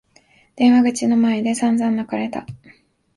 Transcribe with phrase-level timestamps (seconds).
[0.55, 2.47] 電話口の前で散々泣かれた。